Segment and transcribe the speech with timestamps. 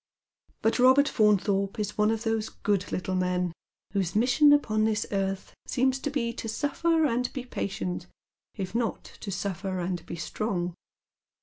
[0.63, 3.51] But Eobert Faunthorpe is one of those good little men
[3.93, 8.07] whose mission upon this earth seems to be to suffer and be patient,
[8.55, 10.73] if not to suffer and be strong.